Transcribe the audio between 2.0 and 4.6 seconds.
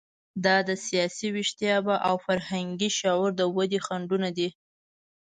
او فرهنګي شعور د ودې خنډونه دي.